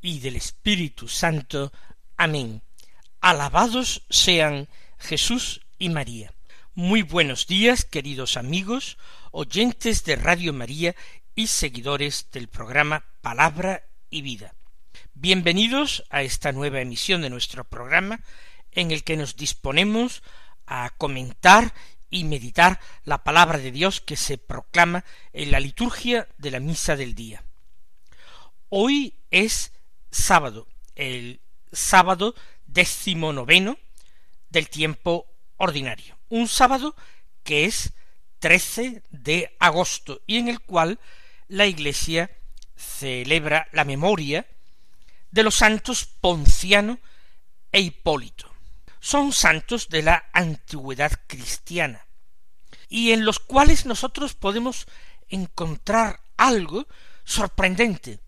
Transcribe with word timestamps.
y 0.00 0.20
del 0.20 0.36
Espíritu 0.36 1.08
Santo. 1.08 1.72
Amén. 2.16 2.62
Alabados 3.20 4.04
sean 4.10 4.68
Jesús 4.98 5.62
y 5.78 5.88
María. 5.88 6.32
Muy 6.74 7.02
buenos 7.02 7.46
días, 7.46 7.84
queridos 7.84 8.36
amigos, 8.36 8.98
oyentes 9.32 10.04
de 10.04 10.16
Radio 10.16 10.52
María 10.52 10.94
y 11.34 11.48
seguidores 11.48 12.28
del 12.32 12.48
programa 12.48 13.04
Palabra 13.20 13.84
y 14.10 14.22
Vida. 14.22 14.54
Bienvenidos 15.14 16.04
a 16.10 16.22
esta 16.22 16.52
nueva 16.52 16.80
emisión 16.80 17.22
de 17.22 17.30
nuestro 17.30 17.64
programa 17.64 18.20
en 18.70 18.92
el 18.92 19.02
que 19.02 19.16
nos 19.16 19.36
disponemos 19.36 20.22
a 20.66 20.90
comentar 20.96 21.74
y 22.10 22.24
meditar 22.24 22.80
la 23.04 23.24
palabra 23.24 23.58
de 23.58 23.72
Dios 23.72 24.00
que 24.00 24.16
se 24.16 24.38
proclama 24.38 25.04
en 25.32 25.50
la 25.50 25.60
liturgia 25.60 26.28
de 26.38 26.50
la 26.50 26.60
misa 26.60 26.96
del 26.96 27.14
día. 27.14 27.44
Hoy 28.68 29.14
es 29.30 29.72
sábado, 30.10 30.66
el 30.94 31.40
sábado 31.72 32.34
décimo 32.66 33.32
noveno 33.32 33.78
del 34.50 34.68
tiempo 34.68 35.26
ordinario, 35.56 36.18
un 36.28 36.48
sábado 36.48 36.94
que 37.42 37.64
es 37.64 37.92
13 38.40 39.02
de 39.10 39.56
agosto 39.58 40.20
y 40.26 40.38
en 40.38 40.48
el 40.48 40.60
cual 40.60 40.98
la 41.48 41.66
Iglesia 41.66 42.30
celebra 42.76 43.68
la 43.72 43.84
memoria 43.84 44.46
de 45.30 45.42
los 45.42 45.56
santos 45.56 46.04
Ponciano 46.04 47.00
e 47.72 47.80
Hipólito. 47.80 48.50
Son 49.00 49.32
santos 49.32 49.88
de 49.88 50.02
la 50.02 50.28
antigüedad 50.32 51.12
cristiana 51.26 52.06
y 52.88 53.12
en 53.12 53.24
los 53.24 53.38
cuales 53.38 53.86
nosotros 53.86 54.34
podemos 54.34 54.86
encontrar 55.28 56.20
algo 56.36 56.86
sorprendente, 57.24 58.20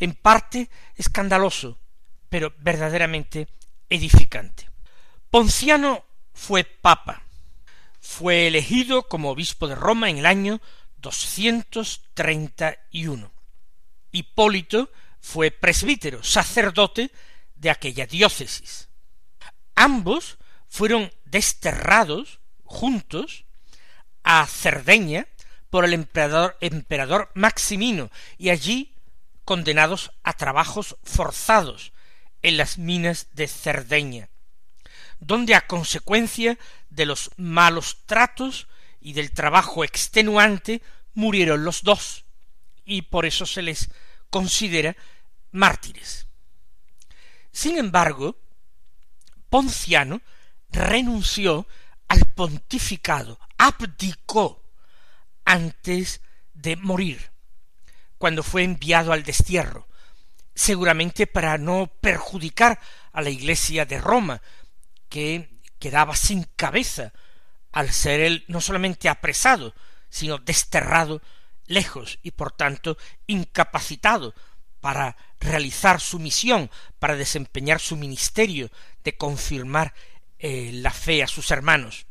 en 0.00 0.14
parte 0.14 0.68
escandaloso, 0.96 1.78
pero 2.28 2.52
verdaderamente 2.58 3.46
edificante. 3.88 4.68
Ponciano 5.30 6.04
fue 6.32 6.64
papa, 6.64 7.22
fue 8.00 8.48
elegido 8.48 9.06
como 9.08 9.30
obispo 9.30 9.68
de 9.68 9.76
Roma 9.76 10.10
en 10.10 10.18
el 10.18 10.26
año 10.26 10.60
231. 10.96 13.30
Hipólito 14.12 14.90
fue 15.20 15.50
presbítero, 15.50 16.22
sacerdote 16.24 17.10
de 17.54 17.70
aquella 17.70 18.06
diócesis. 18.06 18.88
Ambos 19.74 20.38
fueron 20.68 21.12
desterrados 21.26 22.40
juntos 22.64 23.44
a 24.22 24.46
Cerdeña 24.46 25.26
por 25.68 25.84
el 25.84 25.92
emperador, 25.94 26.56
emperador 26.60 27.30
Maximino 27.34 28.10
y 28.38 28.50
allí 28.50 28.94
condenados 29.44 30.12
a 30.22 30.34
trabajos 30.34 30.96
forzados 31.02 31.92
en 32.42 32.56
las 32.56 32.78
minas 32.78 33.28
de 33.32 33.48
Cerdeña, 33.48 34.30
donde 35.18 35.54
a 35.54 35.66
consecuencia 35.66 36.58
de 36.88 37.06
los 37.06 37.30
malos 37.36 37.98
tratos 38.06 38.68
y 39.00 39.12
del 39.12 39.32
trabajo 39.32 39.84
extenuante 39.84 40.82
murieron 41.14 41.64
los 41.64 41.82
dos, 41.82 42.24
y 42.84 43.02
por 43.02 43.26
eso 43.26 43.46
se 43.46 43.62
les 43.62 43.90
considera 44.30 44.96
mártires. 45.50 46.26
Sin 47.52 47.78
embargo, 47.78 48.36
Ponciano 49.48 50.22
renunció 50.70 51.66
al 52.08 52.24
pontificado, 52.34 53.38
abdicó 53.58 54.62
antes 55.44 56.20
de 56.54 56.76
morir, 56.76 57.29
cuando 58.20 58.42
fue 58.42 58.64
enviado 58.64 59.14
al 59.14 59.22
destierro, 59.22 59.88
seguramente 60.54 61.26
para 61.26 61.56
no 61.56 61.90
perjudicar 62.02 62.78
a 63.12 63.22
la 63.22 63.30
Iglesia 63.30 63.86
de 63.86 63.98
Roma, 63.98 64.42
que 65.08 65.48
quedaba 65.78 66.14
sin 66.14 66.44
cabeza 66.54 67.14
al 67.72 67.90
ser 67.90 68.20
él 68.20 68.44
no 68.46 68.60
solamente 68.60 69.08
apresado, 69.08 69.74
sino 70.10 70.36
desterrado 70.36 71.22
lejos 71.64 72.18
y 72.22 72.32
por 72.32 72.52
tanto 72.52 72.98
incapacitado 73.26 74.34
para 74.82 75.16
realizar 75.40 75.98
su 75.98 76.18
misión, 76.18 76.70
para 76.98 77.16
desempeñar 77.16 77.80
su 77.80 77.96
ministerio 77.96 78.70
de 79.02 79.16
confirmar 79.16 79.94
eh, 80.38 80.72
la 80.74 80.90
fe 80.90 81.22
a 81.22 81.26
sus 81.26 81.50
hermanos. 81.50 82.04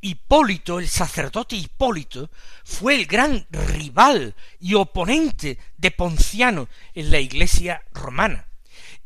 Hipólito, 0.00 0.78
el 0.78 0.88
sacerdote 0.88 1.56
Hipólito, 1.56 2.30
fue 2.64 2.94
el 2.94 3.06
gran 3.06 3.46
rival 3.50 4.34
y 4.58 4.74
oponente 4.74 5.58
de 5.76 5.90
Ponciano 5.90 6.68
en 6.94 7.10
la 7.10 7.20
iglesia 7.20 7.82
romana, 7.92 8.46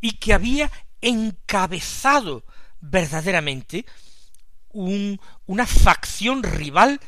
y 0.01 0.13
que 0.13 0.33
había 0.33 0.71
encabezado 1.01 2.45
verdaderamente 2.81 3.85
una 4.73 5.67
facción 5.67 6.43
rival 6.43 7.01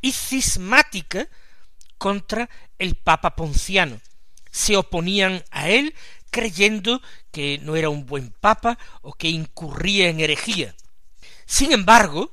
y 0.00 0.12
cismática 0.12 1.28
contra 1.98 2.48
el 2.78 2.94
Papa 2.94 3.36
Ponciano, 3.36 4.00
se 4.50 4.76
oponían 4.76 5.44
a 5.50 5.68
él 5.68 5.94
creyendo 6.30 7.00
que 7.30 7.58
no 7.62 7.76
era 7.76 7.88
un 7.88 8.06
buen 8.06 8.30
papa 8.30 8.78
o 9.02 9.12
que 9.12 9.28
incurría 9.28 10.08
en 10.08 10.20
herejía. 10.20 10.74
Sin 11.46 11.72
embargo, 11.72 12.32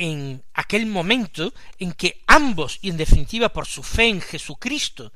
en 0.00 0.42
aquel 0.54 0.86
momento 0.86 1.52
en 1.78 1.92
que 1.92 2.24
ambos, 2.26 2.78
y 2.80 2.88
en 2.88 2.96
definitiva 2.96 3.50
por 3.50 3.66
su 3.66 3.82
fe 3.82 4.08
en 4.08 4.22
Jesucristo, 4.22 5.12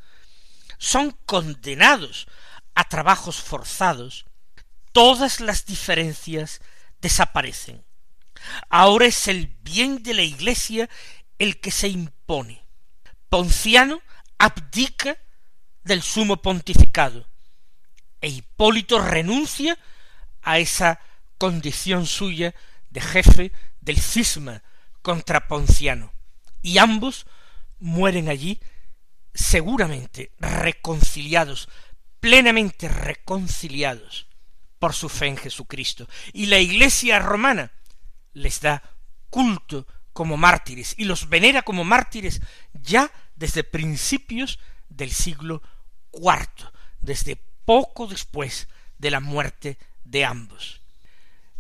son 0.77 1.13
condenados 1.25 2.27
a 2.75 2.85
trabajos 2.85 3.37
forzados, 3.37 4.27
todas 4.93 5.41
las 5.41 5.65
diferencias 5.65 6.61
desaparecen. 7.01 7.83
Ahora 8.69 9.07
es 9.07 9.27
el 9.27 9.47
bien 9.47 10.03
de 10.03 10.13
la 10.13 10.23
Iglesia 10.23 10.91
el 11.39 11.61
que 11.61 11.71
se 11.71 11.89
impone. 11.89 12.63
Ponciano 13.31 14.03
abdica 14.37 15.17
del 15.83 16.03
sumo 16.03 16.43
pontificado. 16.43 17.27
E 18.21 18.29
Hipólito 18.29 19.01
renuncia 19.01 19.79
a 20.43 20.59
esa 20.59 21.01
condición 21.39 22.05
suya 22.05 22.55
de 22.91 23.01
jefe 23.01 23.53
del 23.81 23.99
cisma 23.99 24.63
contra 25.05 25.47
Ponciano. 25.47 26.13
Y 26.63 26.79
ambos 26.79 27.27
mueren 27.79 28.31
allí 28.31 28.59
seguramente 29.35 30.33
reconciliados, 30.39 31.69
plenamente 32.21 32.89
reconciliados 32.89 34.27
por 34.79 34.95
su 34.95 35.11
fe 35.11 35.27
en 35.27 35.37
Jesucristo. 35.37 36.09
Y 36.33 36.47
la 36.47 36.59
Iglesia 36.59 37.19
romana 37.19 37.71
les 38.33 38.63
da 38.63 38.83
culto 39.29 39.87
como 40.15 40.39
mártires 40.39 40.95
y 40.97 41.05
los 41.05 41.29
venera 41.29 41.63
como 41.63 41.85
mártires 41.85 42.41
ya 42.73 43.13
desde 43.37 43.63
principios 43.63 44.59
del 44.89 45.13
siglo 45.13 45.61
cuarto, 46.11 46.73
desde 47.01 47.37
poco 47.67 48.07
después 48.07 48.69
de 48.97 49.11
la 49.11 49.21
muerte 49.21 49.77
de 50.05 50.25
ambos. 50.25 50.81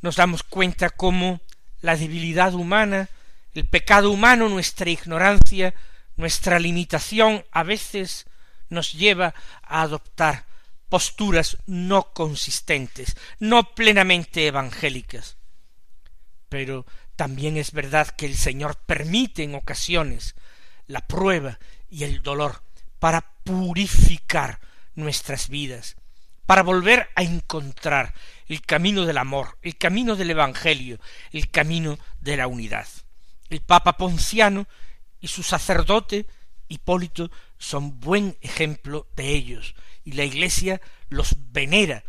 Nos 0.01 0.17
damos 0.17 0.43
cuenta 0.43 0.89
cómo 0.89 1.43
la 1.83 1.97
debilidad 1.97 2.55
humana, 2.55 3.11
el 3.55 3.67
pecado 3.67 4.11
humano, 4.11 4.49
nuestra 4.49 4.91
ignorancia, 4.91 5.75
nuestra 6.17 6.59
limitación 6.59 7.45
a 7.53 7.62
veces 7.62 8.27
nos 8.69 8.93
lleva 8.93 9.35
a 9.62 9.83
adoptar 9.83 10.47
posturas 10.89 11.56
no 11.67 12.12
consistentes, 12.12 13.17
no 13.39 13.75
plenamente 13.75 14.47
evangélicas. 14.47 15.37
Pero 16.49 16.87
también 17.17 17.56
es 17.56 17.73
verdad 17.73 18.09
que 18.09 18.27
el 18.27 18.37
Señor 18.37 18.77
permite 18.77 19.43
en 19.43 19.55
ocasiones 19.55 20.35
la 20.87 21.06
prueba 21.06 21.59
y 21.89 22.05
el 22.05 22.23
dolor 22.23 22.62
para 22.99 23.33
purificar 23.45 24.61
nuestras 24.95 25.49
vidas, 25.49 25.97
para 26.47 26.62
volver 26.62 27.09
a 27.15 27.23
encontrar 27.23 28.15
el 28.49 28.62
camino 28.62 29.05
del 29.05 29.19
amor, 29.19 29.59
el 29.62 29.77
camino 29.77 30.17
del 30.17 30.31
Evangelio, 30.31 31.01
el 31.33 31.51
camino 31.51 31.99
de 32.21 32.37
la 32.37 32.47
unidad. 32.47 32.87
El 33.55 33.61
Papa 33.61 33.97
Ponciano 33.97 34.67
y 35.21 35.29
su 35.29 35.45
sacerdote 35.45 36.27
Hipólito 36.67 37.31
son 37.56 38.01
buen 38.01 38.37
ejemplo 38.41 39.06
de 39.15 39.29
ellos, 39.29 39.77
y 40.03 40.11
la 40.11 40.25
Iglesia 40.25 40.81
los 41.09 41.37
venera 41.53 42.03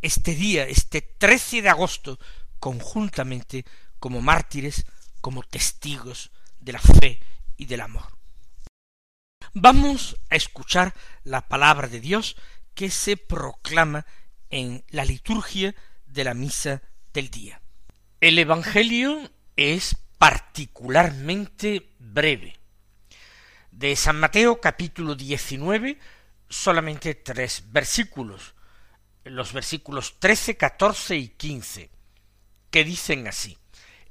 este 0.00 0.34
día, 0.34 0.64
este 0.66 1.02
13 1.02 1.60
de 1.60 1.68
agosto, 1.68 2.18
conjuntamente 2.58 3.66
como 3.98 4.22
mártires, 4.22 4.86
como 5.20 5.42
testigos 5.42 6.30
de 6.58 6.72
la 6.72 6.80
fe 6.80 7.20
y 7.58 7.66
del 7.66 7.82
amor. 7.82 8.16
Vamos 9.52 10.16
a 10.30 10.36
escuchar 10.36 10.94
la 11.22 11.48
palabra 11.48 11.86
de 11.86 12.00
Dios 12.00 12.34
que 12.72 12.90
se 12.90 13.18
proclama 13.18 14.06
en 14.48 14.86
la 14.88 15.04
liturgia 15.04 15.74
de 16.06 16.24
la 16.24 16.32
misa 16.32 16.80
del 17.12 17.28
día. 17.28 17.60
El 18.22 18.38
Evangelio 18.38 19.30
es 19.56 19.96
particularmente 20.22 21.90
breve. 21.98 22.56
De 23.72 23.96
San 23.96 24.20
Mateo 24.20 24.60
capítulo 24.60 25.16
19, 25.16 25.98
solamente 26.48 27.16
tres 27.16 27.64
versículos, 27.72 28.54
los 29.24 29.52
versículos 29.52 30.20
13, 30.20 30.56
14 30.56 31.16
y 31.16 31.28
15, 31.30 31.90
que 32.70 32.84
dicen 32.84 33.26
así. 33.26 33.58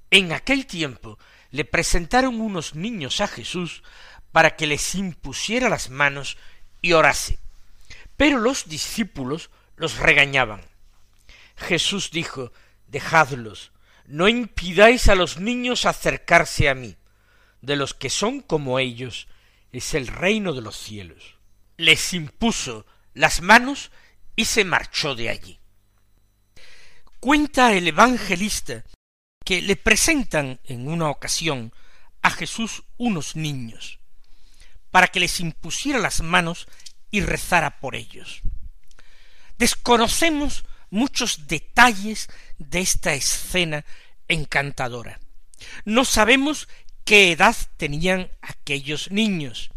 En 0.10 0.34
aquel 0.34 0.66
tiempo 0.66 1.18
le 1.50 1.64
presentaron 1.64 2.42
unos 2.42 2.76
niños 2.76 3.22
a 3.22 3.30
Jesús 3.30 3.82
para 4.34 4.58
que 4.58 4.68
les 4.68 4.96
impusiera 4.96 5.70
las 5.70 5.90
manos 5.90 6.38
y 6.82 6.92
orase. 6.92 7.40
Pero 8.18 8.38
los 8.38 8.68
discípulos 8.68 9.50
los 9.78 9.98
regañaban. 9.98 10.60
Jesús 11.56 12.12
dijo, 12.12 12.52
Dejadlos, 12.88 13.72
no 14.12 14.28
impidáis 14.28 15.08
a 15.08 15.16
los 15.16 15.40
niños 15.40 15.86
acercarse 15.86 16.68
a 16.68 16.76
mí. 16.76 16.98
De 17.62 17.78
los 17.78 17.94
que 17.94 18.10
son 18.10 18.42
como 18.42 18.78
ellos 18.78 19.30
es 19.72 19.94
el 19.94 20.08
reino 20.08 20.52
de 20.52 20.62
los 20.62 20.76
cielos. 20.76 21.38
Les 21.78 22.14
impuso 22.14 22.86
las 23.14 23.42
manos 23.42 23.90
y 24.36 24.46
se 24.46 24.66
marchó 24.66 25.16
de 25.16 25.30
allí. 25.30 25.60
Cuenta 27.22 27.72
el 27.74 27.88
evangelista 27.88 28.84
que 29.46 29.62
le 29.62 29.78
presentan 29.78 30.60
en 30.66 30.90
una 30.90 31.10
ocasión 31.10 31.74
a 32.22 32.32
Jesús 32.32 32.84
unos 32.98 33.38
niños, 33.38 34.00
para 34.92 35.08
que 35.08 35.22
les 35.22 35.40
impusiera 35.40 36.00
las 36.00 36.22
manos 36.22 36.68
y 37.12 37.22
rezara 37.22 37.80
por 37.80 37.96
ellos. 37.96 38.42
Desconocemos 39.58 40.66
muchos 40.92 41.48
detalles 41.48 42.30
de 42.60 42.82
esta 42.82 43.14
escena 43.16 43.84
encantadora. 44.28 45.20
No 45.86 46.06
sabemos 46.06 46.68
qué 47.04 47.32
edad 47.32 47.56
tenían 47.78 48.30
aquellos 48.42 49.10
niños, 49.10 49.72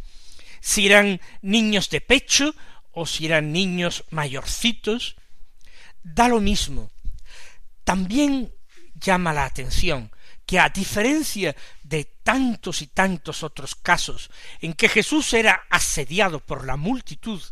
si 0.61 0.87
eran 0.87 1.21
niños 1.41 1.89
de 1.89 2.01
pecho 2.01 2.55
o 2.93 3.07
si 3.07 3.27
eran 3.27 3.53
niños 3.53 4.05
mayorcitos, 4.11 5.17
da 6.03 6.29
lo 6.29 6.41
mismo. 6.41 6.91
También 7.85 8.53
llama 8.95 9.33
la 9.33 9.45
atención 9.45 10.11
que 10.47 10.59
a 10.59 10.69
diferencia 10.69 11.57
de 11.83 12.05
tantos 12.05 12.83
y 12.83 12.87
tantos 12.89 13.43
otros 13.43 13.75
casos 13.75 14.31
en 14.61 14.75
que 14.75 14.89
Jesús 14.89 15.33
era 15.33 15.65
asediado 15.71 16.41
por 16.41 16.67
la 16.67 16.77
multitud, 16.77 17.43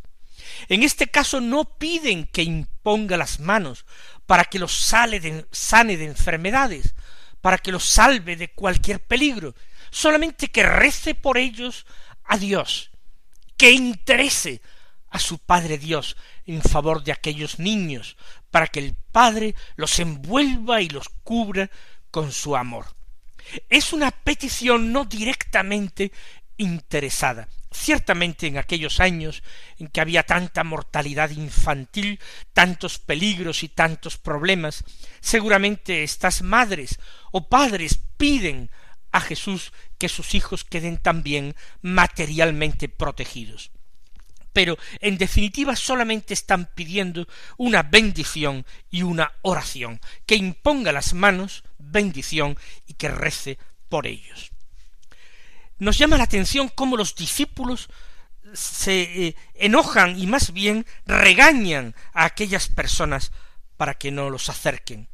en 0.68 0.82
este 0.82 1.08
caso 1.08 1.40
no 1.40 1.64
piden 1.64 2.26
que 2.26 2.42
imponga 2.42 3.16
las 3.16 3.40
manos 3.40 3.84
para 4.26 4.44
que 4.44 4.58
los 4.58 4.72
sane 4.72 5.20
de 5.20 6.04
enfermedades, 6.04 6.94
para 7.40 7.58
que 7.58 7.72
los 7.72 7.84
salve 7.84 8.36
de 8.36 8.48
cualquier 8.52 9.00
peligro, 9.00 9.54
solamente 9.90 10.48
que 10.48 10.62
rece 10.62 11.14
por 11.14 11.38
ellos 11.38 11.86
a 12.24 12.38
Dios, 12.38 12.90
que 13.56 13.72
interese 13.72 14.62
a 15.10 15.18
su 15.18 15.38
Padre 15.38 15.76
Dios 15.76 16.16
en 16.46 16.62
favor 16.62 17.04
de 17.04 17.12
aquellos 17.12 17.58
niños, 17.58 18.16
para 18.50 18.66
que 18.66 18.80
el 18.80 18.94
Padre 19.12 19.54
los 19.76 19.98
envuelva 19.98 20.80
y 20.80 20.88
los 20.88 21.08
cubra 21.22 21.70
con 22.10 22.32
su 22.32 22.56
amor. 22.56 22.86
Es 23.68 23.92
una 23.92 24.10
petición 24.10 24.92
no 24.92 25.04
directamente 25.04 26.12
interesada. 26.56 27.48
Ciertamente 27.72 28.46
en 28.46 28.58
aquellos 28.58 29.00
años 29.00 29.42
en 29.78 29.88
que 29.88 30.00
había 30.00 30.24
tanta 30.24 30.62
mortalidad 30.64 31.30
infantil, 31.30 32.20
tantos 32.52 32.98
peligros 32.98 33.62
y 33.62 33.68
tantos 33.68 34.18
problemas, 34.18 34.84
seguramente 35.20 36.02
estas 36.02 36.42
madres 36.42 36.98
o 37.30 37.48
padres 37.48 37.98
piden 38.16 38.70
a 39.10 39.20
Jesús 39.20 39.72
que 39.98 40.08
sus 40.08 40.34
hijos 40.34 40.64
queden 40.64 40.98
también 40.98 41.54
materialmente 41.80 42.88
protegidos 42.88 43.72
pero 44.52 44.78
en 45.00 45.18
definitiva 45.18 45.76
solamente 45.76 46.34
están 46.34 46.66
pidiendo 46.74 47.26
una 47.56 47.82
bendición 47.82 48.66
y 48.90 49.02
una 49.02 49.32
oración, 49.42 50.00
que 50.26 50.36
imponga 50.36 50.92
las 50.92 51.14
manos, 51.14 51.64
bendición, 51.78 52.56
y 52.86 52.94
que 52.94 53.08
rece 53.08 53.58
por 53.88 54.06
ellos. 54.06 54.51
Nos 55.78 55.98
llama 55.98 56.16
la 56.16 56.24
atención 56.24 56.68
cómo 56.68 56.96
los 56.96 57.14
discípulos 57.14 57.88
se 58.52 59.02
eh, 59.02 59.36
enojan 59.54 60.18
y 60.18 60.26
más 60.26 60.52
bien 60.52 60.86
regañan 61.06 61.94
a 62.12 62.24
aquellas 62.24 62.68
personas 62.68 63.32
para 63.76 63.94
que 63.94 64.10
no 64.10 64.30
los 64.30 64.48
acerquen. 64.48 65.08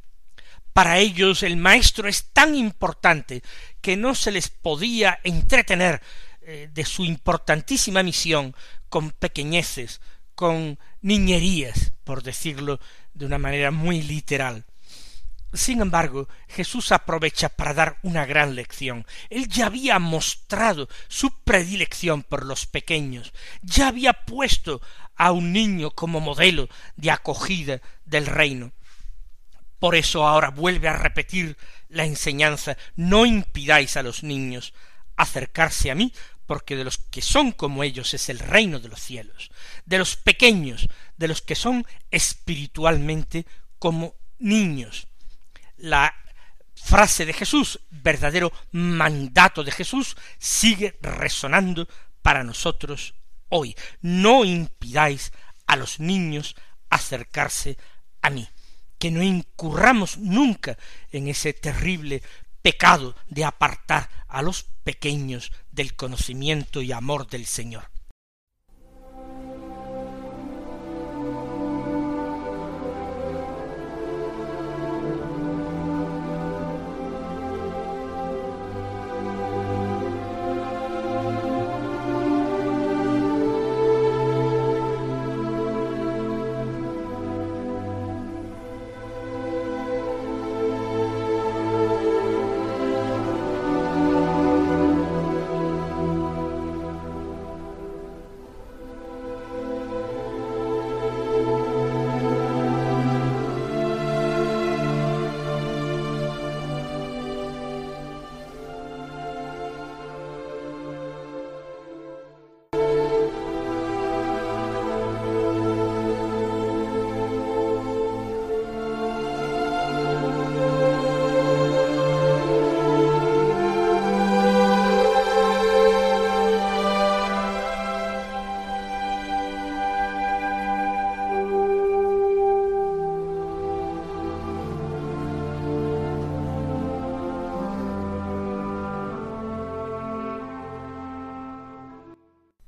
Para 0.73 0.99
ellos 0.99 1.43
el 1.43 1.57
maestro 1.57 2.07
es 2.07 2.31
tan 2.31 2.55
importante 2.55 3.41
que 3.81 3.97
no 3.97 4.15
se 4.15 4.31
les 4.31 4.49
podía 4.49 5.19
entretener 5.23 6.01
eh, 6.41 6.69
de 6.71 6.85
su 6.85 7.03
importantísima 7.05 8.03
misión 8.03 8.55
con 8.89 9.11
pequeñeces, 9.11 10.01
con 10.35 10.79
niñerías, 11.01 11.93
por 12.03 12.23
decirlo 12.23 12.79
de 13.13 13.25
una 13.25 13.37
manera 13.37 13.71
muy 13.71 14.01
literal. 14.01 14.65
Sin 15.53 15.81
embargo, 15.81 16.27
Jesús 16.47 16.91
aprovecha 16.91 17.49
para 17.49 17.73
dar 17.73 17.97
una 18.03 18.25
gran 18.25 18.55
lección. 18.55 19.05
Él 19.29 19.47
ya 19.47 19.65
había 19.65 19.97
mostrado 19.97 20.87
su 21.07 21.31
predilección 21.43 22.23
por 22.23 22.45
los 22.45 22.67
pequeños, 22.67 23.33
ya 23.61 23.87
había 23.87 24.13
puesto 24.13 24.81
a 25.15 25.31
un 25.31 25.51
niño 25.51 25.91
como 25.91 26.19
modelo 26.19 26.69
de 26.95 27.11
acogida 27.11 27.81
del 28.05 28.27
reino. 28.27 28.71
Por 29.79 29.95
eso 29.95 30.27
ahora 30.27 30.49
vuelve 30.49 30.87
a 30.87 30.97
repetir 30.97 31.57
la 31.89 32.05
enseñanza 32.05 32.77
no 32.95 33.25
impidáis 33.25 33.97
a 33.97 34.03
los 34.03 34.23
niños 34.23 34.73
acercarse 35.15 35.91
a 35.91 35.95
mí, 35.95 36.13
porque 36.45 36.75
de 36.75 36.83
los 36.83 36.97
que 36.97 37.21
son 37.21 37.51
como 37.51 37.83
ellos 37.83 38.13
es 38.13 38.29
el 38.29 38.39
reino 38.39 38.79
de 38.79 38.89
los 38.89 39.01
cielos, 39.01 39.51
de 39.85 39.97
los 39.97 40.15
pequeños, 40.15 40.87
de 41.17 41.27
los 41.27 41.41
que 41.41 41.55
son 41.55 41.85
espiritualmente 42.09 43.45
como 43.77 44.15
niños. 44.39 45.08
La 45.79 46.13
frase 46.75 47.25
de 47.25 47.33
Jesús, 47.33 47.79
verdadero 47.89 48.51
mandato 48.71 49.63
de 49.63 49.71
Jesús, 49.71 50.15
sigue 50.37 50.97
resonando 51.01 51.87
para 52.21 52.43
nosotros 52.43 53.15
hoy. 53.49 53.75
No 54.01 54.45
impidáis 54.45 55.31
a 55.67 55.75
los 55.75 55.99
niños 55.99 56.55
acercarse 56.89 57.77
a 58.21 58.29
mí, 58.29 58.47
que 58.97 59.11
no 59.11 59.21
incurramos 59.21 60.17
nunca 60.17 60.77
en 61.11 61.27
ese 61.27 61.53
terrible 61.53 62.21
pecado 62.61 63.15
de 63.27 63.45
apartar 63.45 64.09
a 64.27 64.41
los 64.41 64.63
pequeños 64.83 65.51
del 65.71 65.95
conocimiento 65.95 66.81
y 66.81 66.91
amor 66.91 67.27
del 67.27 67.45
Señor. 67.45 67.89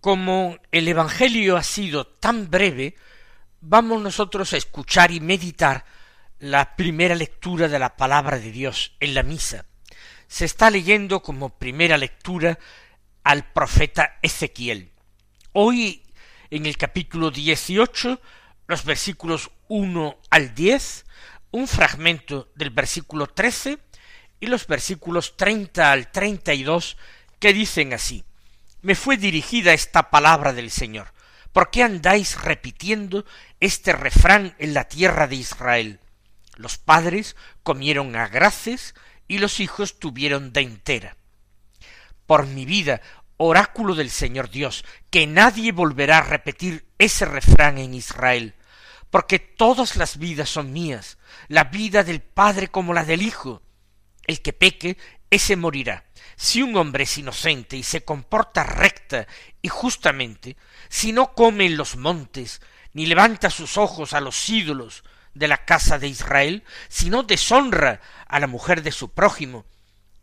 Como 0.01 0.57
el 0.71 0.87
Evangelio 0.87 1.57
ha 1.57 1.63
sido 1.63 2.07
tan 2.07 2.49
breve, 2.49 2.95
vamos 3.61 4.01
nosotros 4.01 4.51
a 4.51 4.57
escuchar 4.57 5.11
y 5.11 5.19
meditar 5.19 5.85
la 6.39 6.75
primera 6.75 7.13
lectura 7.13 7.67
de 7.67 7.77
la 7.77 7.95
palabra 7.95 8.39
de 8.39 8.51
Dios 8.51 8.95
en 8.99 9.13
la 9.13 9.21
misa. 9.21 9.65
Se 10.27 10.45
está 10.45 10.71
leyendo 10.71 11.21
como 11.21 11.57
primera 11.59 11.99
lectura 11.99 12.57
al 13.23 13.51
profeta 13.53 14.17
Ezequiel. 14.23 14.91
Hoy, 15.53 16.01
en 16.49 16.65
el 16.65 16.77
capítulo 16.77 17.29
dieciocho, 17.29 18.19
los 18.65 18.83
versículos 18.83 19.51
uno 19.67 20.17
al 20.31 20.55
diez, 20.55 21.05
un 21.51 21.67
fragmento 21.67 22.51
del 22.55 22.71
versículo 22.71 23.27
trece 23.27 23.77
y 24.39 24.47
los 24.47 24.65
versículos 24.65 25.37
treinta 25.37 25.91
al 25.91 26.11
treinta 26.11 26.55
y 26.55 26.63
dos 26.63 26.97
que 27.39 27.53
dicen 27.53 27.93
así 27.93 28.23
me 28.81 28.95
fue 28.95 29.17
dirigida 29.17 29.73
esta 29.73 30.09
palabra 30.09 30.53
del 30.53 30.71
Señor. 30.71 31.13
¿Por 31.51 31.69
qué 31.69 31.83
andáis 31.83 32.41
repitiendo 32.41 33.25
este 33.59 33.93
refrán 33.93 34.55
en 34.57 34.73
la 34.73 34.85
tierra 34.85 35.27
de 35.27 35.35
Israel? 35.35 35.99
Los 36.55 36.77
padres 36.77 37.35
comieron 37.63 38.15
a 38.15 38.27
graces 38.27 38.95
y 39.27 39.39
los 39.39 39.59
hijos 39.59 39.99
tuvieron 39.99 40.53
de 40.53 40.61
entera. 40.61 41.17
Por 42.25 42.47
mi 42.47 42.65
vida, 42.65 43.01
oráculo 43.37 43.95
del 43.95 44.09
Señor 44.09 44.49
Dios, 44.49 44.85
que 45.09 45.27
nadie 45.27 45.71
volverá 45.71 46.19
a 46.19 46.23
repetir 46.23 46.85
ese 46.97 47.25
refrán 47.25 47.77
en 47.77 47.93
Israel, 47.93 48.55
porque 49.09 49.39
todas 49.39 49.95
las 49.95 50.17
vidas 50.17 50.49
son 50.49 50.71
mías, 50.71 51.17
la 51.47 51.65
vida 51.65 52.03
del 52.03 52.21
Padre 52.21 52.69
como 52.69 52.93
la 52.93 53.03
del 53.03 53.21
Hijo. 53.21 53.61
El 54.27 54.41
que 54.41 54.53
peque, 54.53 54.97
ese 55.29 55.55
morirá. 55.55 56.05
Si 56.43 56.63
un 56.63 56.75
hombre 56.75 57.03
es 57.03 57.19
inocente 57.19 57.77
y 57.77 57.83
se 57.83 58.03
comporta 58.03 58.63
recta 58.63 59.27
y 59.61 59.67
justamente, 59.67 60.57
si 60.89 61.11
no 61.11 61.35
come 61.35 61.67
en 61.67 61.77
los 61.77 61.97
montes, 61.97 62.61
ni 62.93 63.05
levanta 63.05 63.51
sus 63.51 63.77
ojos 63.77 64.13
a 64.13 64.21
los 64.21 64.49
ídolos 64.49 65.03
de 65.35 65.47
la 65.47 65.65
casa 65.65 65.99
de 65.99 66.07
Israel, 66.07 66.63
si 66.89 67.11
no 67.11 67.21
deshonra 67.21 68.01
a 68.27 68.39
la 68.39 68.47
mujer 68.47 68.81
de 68.81 68.91
su 68.91 69.11
prójimo, 69.11 69.67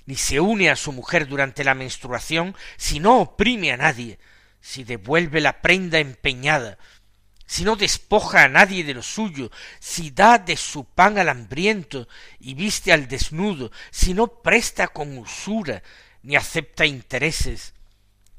ni 0.06 0.16
se 0.16 0.40
une 0.40 0.70
a 0.70 0.74
su 0.74 0.90
mujer 0.90 1.28
durante 1.28 1.62
la 1.62 1.74
menstruación, 1.74 2.56
si 2.76 2.98
no 2.98 3.20
oprime 3.20 3.70
a 3.70 3.76
nadie, 3.76 4.18
si 4.60 4.82
devuelve 4.82 5.40
la 5.40 5.62
prenda 5.62 6.00
empeñada, 6.00 6.78
si 7.46 7.62
no 7.62 7.76
despoja 7.76 8.42
a 8.42 8.48
nadie 8.48 8.82
de 8.82 8.94
lo 8.94 9.04
suyo, 9.04 9.52
si 9.78 10.10
da 10.10 10.38
de 10.38 10.56
su 10.56 10.84
pan 10.84 11.16
al 11.16 11.28
hambriento 11.28 12.08
y 12.40 12.54
viste 12.54 12.92
al 12.92 13.06
desnudo, 13.06 13.70
si 13.92 14.14
no 14.14 14.26
presta 14.42 14.88
con 14.88 15.16
usura, 15.16 15.84
ni 16.22 16.36
acepta 16.36 16.86
intereses, 16.86 17.74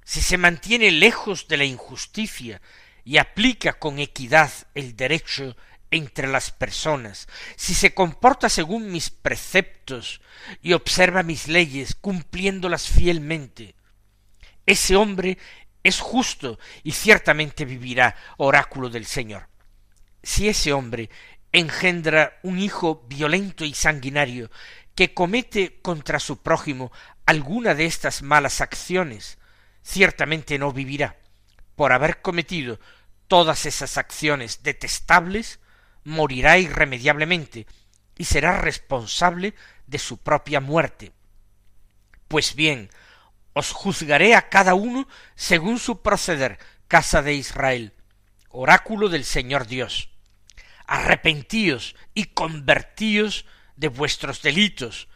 si 0.04 0.22
se 0.22 0.38
mantiene 0.38 0.92
lejos 0.92 1.48
de 1.48 1.58
la 1.58 1.66
injusticia 1.66 2.62
y 3.04 3.18
aplica 3.18 3.74
con 3.74 4.00
equidad 4.00 4.52
el 4.74 4.96
derecho 4.96 5.56
entre 5.92 6.28
las 6.28 6.52
personas, 6.52 7.28
si 7.56 7.74
se 7.74 7.94
comporta 7.94 8.50
según 8.50 8.92
mis 8.92 9.10
preceptos 9.10 10.22
y 10.62 10.74
observa 10.74 11.24
mis 11.24 11.48
leyes 11.48 11.96
cumpliéndolas 11.96 12.88
fielmente, 12.90 13.76
ese 14.66 14.96
hombre 14.96 15.38
es 15.84 16.00
justo 16.00 16.60
y 16.84 16.92
ciertamente 16.92 17.66
vivirá, 17.66 18.16
oráculo 18.38 18.90
del 18.90 19.06
Señor. 19.06 19.48
Si 20.22 20.48
ese 20.48 20.74
hombre 20.74 21.10
engendra 21.52 22.40
un 22.44 22.60
hijo 22.60 23.06
violento 23.08 23.66
y 23.66 23.74
sanguinario 23.74 24.52
que 24.96 25.14
comete 25.14 25.80
contra 25.82 26.20
su 26.20 26.42
prójimo 26.42 26.92
alguna 27.26 27.76
de 27.76 27.86
estas 27.86 28.22
malas 28.22 28.62
acciones, 28.62 29.38
ciertamente 29.84 30.58
no 30.60 30.72
vivirá. 30.72 31.18
Por 31.76 31.94
haber 31.94 32.22
cometido 32.22 32.80
todas 33.28 33.66
esas 33.66 33.98
acciones 33.98 34.64
detestables, 34.64 35.60
morirá 36.04 36.58
irremediablemente 36.58 37.68
y 38.18 38.26
será 38.26 38.60
responsable 38.60 39.54
de 39.88 40.00
su 40.00 40.18
propia 40.18 40.60
muerte. 40.60 41.14
Pues 42.28 42.56
bien, 42.56 42.90
os 43.54 43.72
juzgaré 43.72 44.36
a 44.36 44.50
cada 44.50 44.74
uno 44.74 45.08
según 45.36 45.80
su 45.80 46.02
proceder, 46.02 46.60
casa 46.88 47.22
de 47.22 47.34
Israel, 47.34 47.94
oráculo 48.50 49.10
del 49.10 49.24
Señor 49.24 49.68
Dios. 49.68 50.10
Arrepentíos 50.86 51.96
y 52.14 52.26
convertíos 52.26 53.46
de 53.80 53.88
vuestros 53.88 54.42
delitos, 54.42 55.08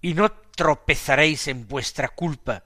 y 0.00 0.14
no 0.14 0.32
tropezaréis 0.32 1.48
en 1.48 1.68
vuestra 1.68 2.08
culpa. 2.08 2.64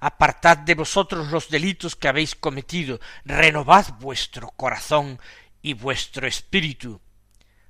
Apartad 0.00 0.58
de 0.58 0.74
vosotros 0.74 1.32
los 1.32 1.48
delitos 1.48 1.96
que 1.96 2.06
habéis 2.06 2.36
cometido, 2.36 3.00
renovad 3.24 3.94
vuestro 3.98 4.50
corazón 4.50 5.18
y 5.62 5.74
vuestro 5.74 6.28
espíritu. 6.28 7.00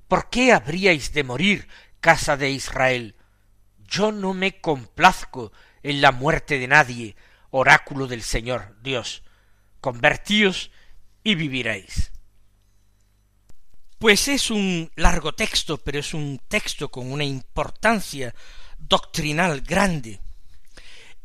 ¿Por 0.06 0.28
qué 0.28 0.52
habríais 0.52 1.14
de 1.14 1.24
morir, 1.24 1.66
casa 2.00 2.36
de 2.36 2.50
Israel? 2.50 3.16
Yo 3.78 4.12
no 4.12 4.34
me 4.34 4.60
complazco 4.60 5.52
en 5.82 6.02
la 6.02 6.12
muerte 6.12 6.58
de 6.58 6.68
nadie, 6.68 7.16
oráculo 7.50 8.06
del 8.06 8.22
Señor 8.22 8.76
Dios. 8.82 9.22
Convertíos 9.80 10.70
y 11.24 11.36
viviréis. 11.36 12.12
Pues 14.02 14.26
es 14.26 14.50
un 14.50 14.90
largo 14.96 15.32
texto, 15.32 15.78
pero 15.78 16.00
es 16.00 16.12
un 16.12 16.40
texto 16.48 16.90
con 16.90 17.12
una 17.12 17.22
importancia 17.22 18.34
doctrinal 18.76 19.60
grande. 19.60 20.18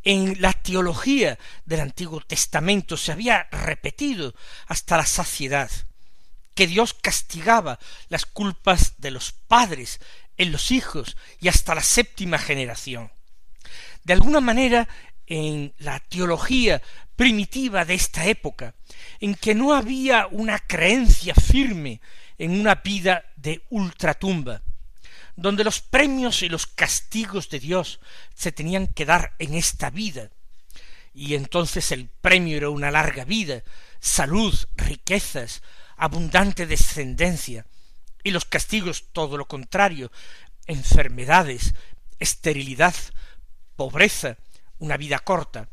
En 0.04 0.40
la 0.40 0.54
teología 0.54 1.40
del 1.66 1.80
Antiguo 1.80 2.22
Testamento 2.22 2.96
se 2.96 3.12
había 3.12 3.48
repetido 3.52 4.36
hasta 4.68 4.96
la 4.96 5.08
saciedad 5.08 5.72
que 6.54 6.68
Dios 6.68 6.94
castigaba 6.94 7.80
las 8.10 8.28
culpas 8.28 8.94
de 9.00 9.10
los 9.10 9.32
padres 9.32 10.00
en 10.38 10.52
los 10.52 10.70
hijos 10.70 11.18
y 11.40 11.48
hasta 11.48 11.74
la 11.74 11.82
séptima 11.82 12.38
generación. 12.38 13.12
De 14.04 14.14
alguna 14.14 14.40
manera, 14.40 14.88
en 15.26 15.74
la 15.80 16.00
teología 16.00 16.84
primitiva 17.16 17.86
de 17.86 17.96
esta 17.96 18.28
época, 18.28 18.76
en 19.20 19.34
que 19.34 19.56
no 19.56 19.74
había 19.74 20.28
una 20.28 20.60
creencia 20.60 21.34
firme 21.34 22.02
en 22.38 22.60
una 22.60 22.76
vida 22.76 23.26
de 23.36 23.64
ultratumba, 23.70 24.62
donde 25.36 25.64
los 25.64 25.82
premios 25.82 26.42
y 26.42 26.50
los 26.50 26.66
castigos 26.68 27.50
de 27.50 27.60
Dios 27.60 28.00
se 28.34 28.52
tenían 28.52 28.88
que 28.88 29.06
dar 29.06 29.36
en 29.40 29.54
esta 29.54 29.90
vida, 29.90 30.30
y 31.14 31.36
entonces 31.36 31.92
el 31.92 32.10
premio 32.10 32.58
era 32.58 32.70
una 32.70 32.92
larga 32.92 33.26
vida, 33.26 33.64
salud, 34.00 34.54
riquezas, 34.76 35.64
abundante 35.96 36.68
descendencia, 36.68 37.66
y 38.24 38.32
los 38.32 38.46
castigos 38.46 39.06
todo 39.14 39.38
lo 39.38 39.48
contrario, 39.48 40.12
enfermedades, 40.68 41.74
esterilidad, 42.20 42.96
pobreza, 43.76 44.38
una 44.80 44.98
vida 44.98 45.20
corta. 45.20 45.70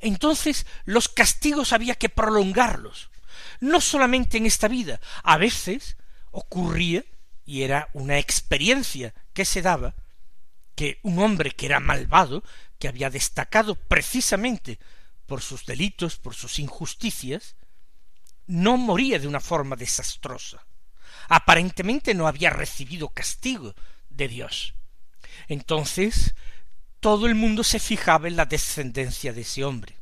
Entonces 0.00 0.66
los 0.84 1.08
castigos 1.08 1.72
había 1.72 1.94
que 1.94 2.08
prolongarlos, 2.08 3.10
no 3.60 3.80
solamente 3.80 4.38
en 4.38 4.46
esta 4.46 4.68
vida, 4.68 5.00
a 5.22 5.36
veces 5.36 5.96
ocurría 6.30 7.04
y 7.44 7.62
era 7.62 7.88
una 7.92 8.18
experiencia 8.18 9.14
que 9.32 9.44
se 9.44 9.62
daba, 9.62 9.94
que 10.74 10.98
un 11.02 11.18
hombre 11.18 11.52
que 11.52 11.66
era 11.66 11.80
malvado, 11.80 12.42
que 12.78 12.88
había 12.88 13.10
destacado 13.10 13.74
precisamente 13.74 14.78
por 15.26 15.42
sus 15.42 15.64
delitos, 15.64 16.16
por 16.16 16.34
sus 16.34 16.58
injusticias, 16.58 17.56
no 18.46 18.76
moría 18.76 19.18
de 19.18 19.28
una 19.28 19.40
forma 19.40 19.76
desastrosa. 19.76 20.66
Aparentemente 21.28 22.14
no 22.14 22.28
había 22.28 22.50
recibido 22.50 23.08
castigo 23.08 23.74
de 24.10 24.28
Dios. 24.28 24.74
Entonces 25.48 26.34
todo 27.00 27.26
el 27.26 27.34
mundo 27.34 27.64
se 27.64 27.78
fijaba 27.78 28.28
en 28.28 28.36
la 28.36 28.46
descendencia 28.46 29.32
de 29.32 29.42
ese 29.42 29.64
hombre. 29.64 29.96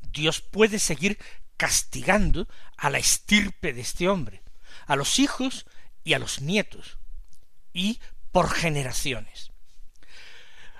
Dios 0.00 0.40
puede 0.40 0.78
seguir 0.78 1.18
castigando 1.56 2.48
a 2.76 2.90
la 2.90 2.98
estirpe 2.98 3.72
de 3.72 3.80
este 3.80 4.08
hombre, 4.08 4.42
a 4.86 4.96
los 4.96 5.18
hijos 5.18 5.66
y 6.04 6.14
a 6.14 6.18
los 6.18 6.40
nietos, 6.40 6.98
y 7.72 8.00
por 8.32 8.50
generaciones. 8.50 9.50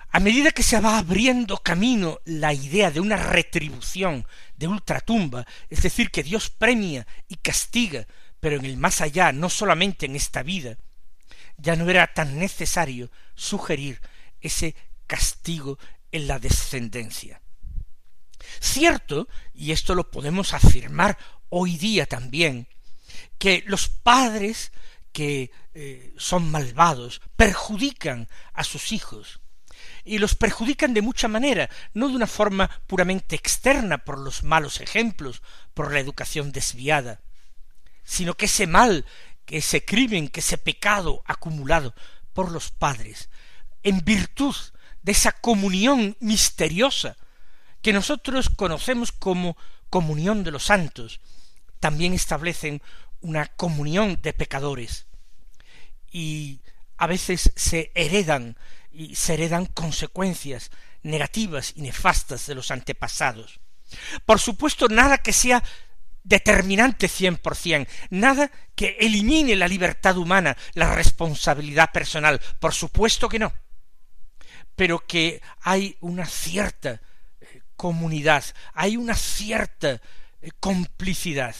A 0.09 0.19
medida 0.19 0.51
que 0.51 0.63
se 0.63 0.79
va 0.79 0.97
abriendo 0.97 1.57
camino 1.57 2.19
la 2.25 2.53
idea 2.53 2.91
de 2.91 2.99
una 2.99 3.17
retribución 3.17 4.25
de 4.55 4.67
ultratumba, 4.67 5.45
es 5.69 5.81
decir, 5.81 6.09
que 6.11 6.23
Dios 6.23 6.49
premia 6.49 7.05
y 7.27 7.35
castiga, 7.35 8.07
pero 8.39 8.55
en 8.55 8.65
el 8.65 8.77
más 8.77 9.01
allá, 9.01 9.31
no 9.31 9.49
solamente 9.49 10.05
en 10.05 10.15
esta 10.15 10.43
vida, 10.43 10.77
ya 11.57 11.75
no 11.75 11.89
era 11.89 12.13
tan 12.13 12.39
necesario 12.39 13.11
sugerir 13.35 13.99
ese 14.39 14.75
castigo 15.07 15.77
en 16.11 16.27
la 16.27 16.39
descendencia. 16.39 17.41
Cierto, 18.59 19.27
y 19.53 19.71
esto 19.71 19.95
lo 19.95 20.09
podemos 20.09 20.53
afirmar 20.53 21.17
hoy 21.49 21.77
día 21.77 22.05
también, 22.05 22.67
que 23.37 23.63
los 23.67 23.89
padres 23.89 24.71
que 25.11 25.51
eh, 25.73 26.13
son 26.17 26.51
malvados, 26.51 27.21
perjudican 27.35 28.27
a 28.53 28.63
sus 28.63 28.91
hijos. 28.91 29.39
y 30.03 30.19
los 30.19 30.35
perjudican 30.35 30.93
de 30.93 31.01
mucha 31.01 31.27
manera, 31.27 31.69
no 31.93 32.07
de 32.07 32.15
una 32.15 32.27
forma 32.27 32.69
puramente 32.87 33.35
externa 33.35 33.97
por 33.97 34.17
los 34.17 34.41
malos 34.41 34.79
ejemplos, 34.79 35.41
por 35.73 35.91
la 35.91 35.99
educación 35.99 36.51
desviada, 36.51 37.19
sino 38.03 38.33
que 38.35 38.45
ese 38.45 38.67
mal, 38.67 39.05
que 39.45 39.57
ese 39.57 39.83
crimen, 39.83 40.29
que 40.29 40.39
ese 40.39 40.57
pecado 40.57 41.23
acumulado 41.25 41.93
por 42.33 42.51
los 42.51 42.71
padres, 42.71 43.29
en 43.83 44.03
virtud 44.05 44.55
de 45.03 45.11
esa 45.11 45.31
comunión 45.33 46.15
misteriosa 46.19 47.17
que 47.81 47.93
nosotros 47.93 48.49
conocemos 48.49 49.11
como 49.11 49.57
comunión 49.89 50.43
de 50.43 50.51
los 50.51 50.65
santos, 50.65 51.19
también 51.79 52.13
establecen 52.13 52.81
una 53.21 53.45
comunión 53.45 54.19
de 54.21 54.33
pecadores 54.33 55.05
y 56.11 56.61
a 56.97 57.07
veces 57.07 57.51
se 57.55 57.91
heredan 57.95 58.57
y 58.91 59.15
se 59.15 59.35
heredan 59.35 59.65
consecuencias 59.65 60.71
negativas 61.03 61.73
y 61.75 61.81
nefastas 61.81 62.47
de 62.47 62.55
los 62.55 62.71
antepasados. 62.71 63.59
Por 64.25 64.39
supuesto, 64.39 64.87
nada 64.87 65.19
que 65.19 65.33
sea 65.33 65.63
determinante 66.23 67.07
cien 67.07 67.37
por 67.37 67.55
cien, 67.55 67.87
nada 68.09 68.51
que 68.75 68.97
elimine 68.99 69.55
la 69.55 69.67
libertad 69.67 70.17
humana, 70.17 70.57
la 70.73 70.93
responsabilidad 70.93 71.91
personal, 71.91 72.41
por 72.59 72.73
supuesto 72.73 73.29
que 73.29 73.39
no, 73.39 73.53
pero 74.75 75.05
que 75.05 75.41
hay 75.61 75.95
una 76.01 76.25
cierta 76.25 77.01
comunidad, 77.77 78.43
hay 78.73 78.97
una 78.97 79.15
cierta 79.15 80.01
eh, 80.41 80.51
complicidad, 80.59 81.55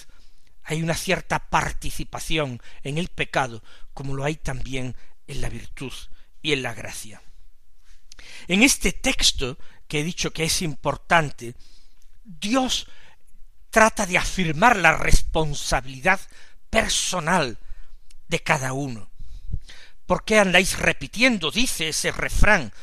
hay 0.64 0.84
una 0.84 0.96
cierta 0.96 1.40
participación 1.40 2.62
en 2.84 2.98
el 2.98 3.08
pecado, 3.08 3.64
como 3.94 4.16
lo 4.16 4.26
hay 4.26 4.36
también 4.36 4.96
en 5.28 5.42
la 5.42 5.50
virtud 5.50 5.94
y 6.42 6.52
en 6.52 6.64
la 6.64 6.74
gracia. 6.74 7.22
En 8.48 8.64
este 8.64 8.92
texto 8.92 9.58
que 9.88 10.02
he 10.02 10.04
dicho 10.04 10.32
que 10.32 10.44
es 10.44 10.62
importante, 10.62 11.56
Dios 12.24 12.88
trata 13.70 14.06
de 14.06 14.18
afirmar 14.18 14.76
la 14.76 14.98
responsabilidad 14.98 16.20
personal 16.70 17.58
de 18.28 18.40
cada 18.42 18.74
uno. 18.74 19.10
¿Por 20.06 20.24
qué 20.24 20.40
andáis 20.40 20.80
repitiendo, 20.80 21.52
dice 21.52 21.90
ese 21.90 22.12
refrán, 22.12 22.74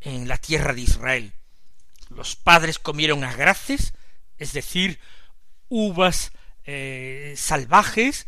en 0.00 0.28
la 0.28 0.38
tierra 0.38 0.72
de 0.72 0.80
Israel? 0.80 1.32
Los 2.10 2.36
padres 2.36 2.78
comieron 2.78 3.24
agraces, 3.24 3.94
es 4.36 4.52
decir, 4.52 4.98
uvas 5.68 6.32
eh, 6.64 7.34
salvajes, 7.36 8.26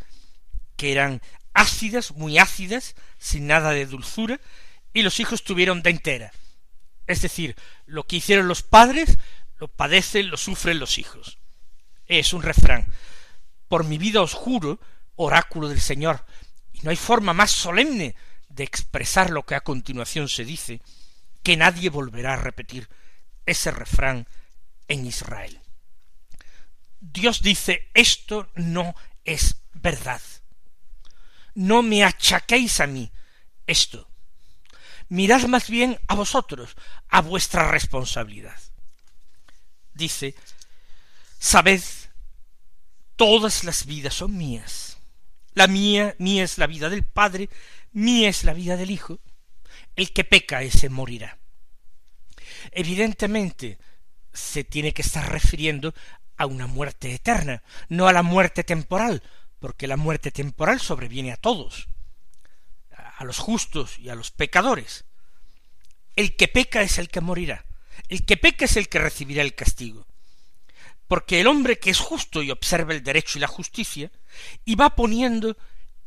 que 0.77 0.91
eran 0.91 1.21
ácidas, 1.53 2.11
muy 2.11 2.39
ácidas, 2.39 2.95
sin 3.19 3.47
nada 3.47 3.71
de 3.71 3.85
dulzura, 3.85 4.39
y 4.93 5.01
los 5.01 5.19
hijos 5.19 5.43
tuvieron 5.43 5.83
de 5.83 5.91
entera. 5.91 6.31
Es 7.07 7.21
decir, 7.21 7.55
lo 7.85 8.07
que 8.07 8.15
hicieron 8.15 8.47
los 8.47 8.63
padres, 8.63 9.17
lo 9.57 9.67
padecen, 9.67 10.29
lo 10.29 10.37
sufren 10.37 10.79
los 10.79 10.97
hijos. 10.97 11.37
Es 12.05 12.33
un 12.33 12.41
refrán. 12.41 12.87
Por 13.67 13.83
mi 13.83 13.97
vida 13.97 14.21
os 14.21 14.33
juro, 14.33 14.79
oráculo 15.15 15.67
del 15.67 15.81
Señor, 15.81 16.25
y 16.71 16.79
no 16.81 16.89
hay 16.89 16.95
forma 16.95 17.33
más 17.33 17.51
solemne 17.51 18.15
de 18.49 18.63
expresar 18.63 19.29
lo 19.29 19.43
que 19.43 19.55
a 19.55 19.61
continuación 19.61 20.29
se 20.29 20.45
dice, 20.45 20.81
que 21.43 21.57
nadie 21.57 21.89
volverá 21.89 22.33
a 22.33 22.37
repetir 22.37 22.87
ese 23.45 23.71
refrán 23.71 24.27
en 24.87 25.05
Israel. 25.05 25.59
Dios 26.99 27.41
dice, 27.41 27.89
esto 27.93 28.49
no 28.55 28.95
es 29.25 29.57
verdad. 29.73 30.21
No 31.53 31.81
me 31.81 32.03
achaquéis 32.03 32.79
a 32.79 32.87
mí 32.87 33.11
esto. 33.67 34.07
Mirad 35.09 35.43
más 35.43 35.69
bien 35.69 35.99
a 36.07 36.15
vosotros, 36.15 36.75
a 37.09 37.21
vuestra 37.21 37.69
responsabilidad. 37.69 38.57
Dice, 39.93 40.33
sabed, 41.37 41.81
todas 43.15 43.63
las 43.63 43.85
vidas 43.85 44.15
son 44.15 44.37
mías. 44.37 44.97
La 45.53 45.67
mía, 45.67 46.15
mía 46.17 46.43
es 46.43 46.57
la 46.57 46.67
vida 46.67 46.89
del 46.89 47.03
Padre, 47.03 47.49
mía 47.91 48.29
es 48.29 48.43
la 48.43 48.53
vida 48.53 48.75
del 48.75 48.89
Hijo. 48.89 49.19
El 49.95 50.11
que 50.13 50.23
peca 50.23 50.63
ese 50.63 50.89
morirá. 50.89 51.37
Evidentemente, 52.71 53.77
se 54.33 54.63
tiene 54.63 54.93
que 54.93 55.01
estar 55.01 55.31
refiriendo 55.31 55.93
a 56.37 56.45
una 56.45 56.67
muerte 56.67 57.13
eterna, 57.13 57.63
no 57.89 58.07
a 58.07 58.13
la 58.13 58.23
muerte 58.23 58.63
temporal, 58.63 59.21
porque 59.59 59.87
la 59.87 59.97
muerte 59.97 60.31
temporal 60.31 60.79
sobreviene 60.79 61.31
a 61.31 61.37
todos, 61.37 61.87
a 63.17 63.23
los 63.23 63.37
justos 63.37 63.99
y 63.99 64.09
a 64.09 64.15
los 64.15 64.31
pecadores. 64.31 65.05
El 66.15 66.35
que 66.35 66.47
peca 66.47 66.81
es 66.81 66.97
el 66.97 67.09
que 67.09 67.21
morirá, 67.21 67.65
el 68.09 68.25
que 68.25 68.37
peca 68.37 68.65
es 68.65 68.77
el 68.77 68.89
que 68.89 68.99
recibirá 68.99 69.41
el 69.41 69.55
castigo. 69.55 70.05
Porque 71.07 71.41
el 71.41 71.47
hombre 71.47 71.79
que 71.79 71.91
es 71.91 71.99
justo 71.99 72.41
y 72.41 72.51
observa 72.51 72.93
el 72.93 73.03
derecho 73.03 73.37
y 73.37 73.41
la 73.41 73.47
justicia, 73.47 74.11
y 74.65 74.75
va 74.75 74.95
poniendo 74.95 75.55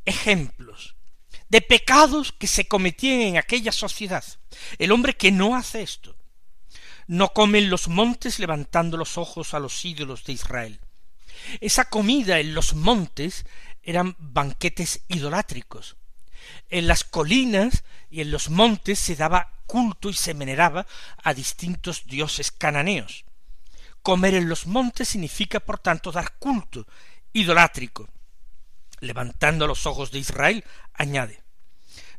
ejemplos 0.05 0.97
de 1.49 1.61
pecados 1.61 2.33
que 2.33 2.47
se 2.47 2.67
cometían 2.67 3.21
en 3.21 3.37
aquella 3.37 3.73
sociedad. 3.73 4.25
El 4.79 4.93
hombre 4.93 5.15
que 5.15 5.31
no 5.31 5.55
hace 5.55 5.83
esto, 5.83 6.17
no 7.07 7.33
come 7.33 7.59
en 7.59 7.71
los 7.71 7.89
montes 7.89 8.39
levantando 8.39 8.97
los 8.97 9.19
ojos 9.19 9.55
a 9.55 9.61
los 9.61 9.85
ídolos 9.85 10.25
de 10.25 10.33
Israel. 10.33 10.81
Esa 11.61 11.89
comida 11.89 12.41
en 12.41 12.55
los 12.55 12.75
montes 12.75 13.47
eran 13.83 14.17
banquetes 14.19 15.03
idolátricos. 15.09 15.97
En 16.69 16.87
las 16.87 17.05
colinas 17.05 17.85
y 18.11 18.21
en 18.21 18.31
los 18.31 18.51
montes 18.51 18.99
se 18.99 19.17
daba 19.17 19.53
culto 19.67 20.11
y 20.11 20.15
se 20.15 20.33
veneraba 20.33 20.87
a 21.23 21.35
distintos 21.35 22.07
dioses 22.07 22.51
cananeos. 22.51 23.25
Comer 24.03 24.35
en 24.35 24.49
los 24.49 24.67
montes 24.67 25.09
significa, 25.09 25.61
por 25.61 25.79
tanto, 25.79 26.13
dar 26.13 26.35
culto 26.39 26.87
idolátrico. 27.33 28.09
Levantando 29.01 29.67
los 29.67 29.87
ojos 29.87 30.11
de 30.11 30.21
Israel, 30.21 30.65
añade, 30.95 31.43